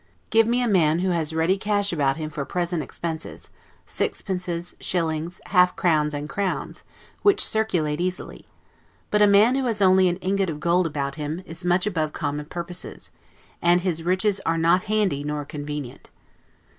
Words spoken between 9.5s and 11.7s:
who has only an ingot of gold about him, is